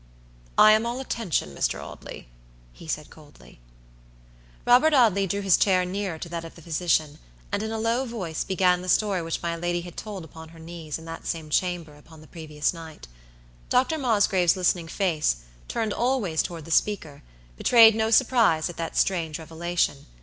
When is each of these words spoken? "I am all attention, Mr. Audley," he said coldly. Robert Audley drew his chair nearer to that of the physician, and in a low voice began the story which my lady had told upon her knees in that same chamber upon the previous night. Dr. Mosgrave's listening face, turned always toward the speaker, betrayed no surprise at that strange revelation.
"I 0.57 0.71
am 0.71 0.87
all 0.87 0.99
attention, 0.99 1.53
Mr. 1.53 1.79
Audley," 1.79 2.27
he 2.73 2.87
said 2.87 3.11
coldly. 3.11 3.59
Robert 4.65 4.95
Audley 4.95 5.27
drew 5.27 5.41
his 5.41 5.57
chair 5.57 5.85
nearer 5.85 6.17
to 6.17 6.27
that 6.29 6.43
of 6.43 6.55
the 6.55 6.61
physician, 6.63 7.19
and 7.51 7.61
in 7.61 7.69
a 7.71 7.77
low 7.77 8.05
voice 8.05 8.43
began 8.43 8.81
the 8.81 8.89
story 8.89 9.21
which 9.21 9.43
my 9.43 9.55
lady 9.55 9.81
had 9.81 9.95
told 9.95 10.25
upon 10.25 10.49
her 10.49 10.57
knees 10.59 10.97
in 10.97 11.05
that 11.05 11.27
same 11.27 11.51
chamber 11.51 11.93
upon 11.97 12.19
the 12.19 12.27
previous 12.27 12.73
night. 12.73 13.07
Dr. 13.69 13.99
Mosgrave's 13.99 14.57
listening 14.57 14.87
face, 14.87 15.43
turned 15.67 15.93
always 15.93 16.41
toward 16.41 16.65
the 16.65 16.71
speaker, 16.71 17.21
betrayed 17.55 17.93
no 17.93 18.09
surprise 18.09 18.71
at 18.71 18.77
that 18.77 18.97
strange 18.97 19.37
revelation. 19.37 20.07